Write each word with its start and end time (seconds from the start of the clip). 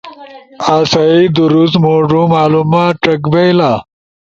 اسئی 0.75 1.21
درست 1.37 1.75
موڙو 1.83 2.21
معلومات 2.35 2.93
ڇک 3.03 3.21
بئیلا 3.31 3.71